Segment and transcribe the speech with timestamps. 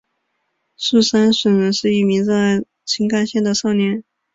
[0.77, 4.03] 速杉隼人是一名热爱新干线的少年。